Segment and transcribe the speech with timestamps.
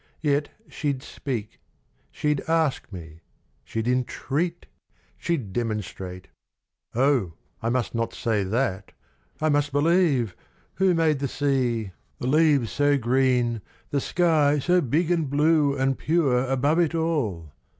[0.21, 1.59] —Yet she'd speak:
[2.09, 3.21] She'd ask me:
[3.63, 4.65] she'd entreat:
[5.15, 6.27] she'd demonstrate.
[6.95, 8.93] O I must not say that!
[9.41, 10.35] I must believe!
[10.77, 13.61] Who made the sea, the leaves so green,
[13.91, 17.51] the sky So big and blue and pure above it all?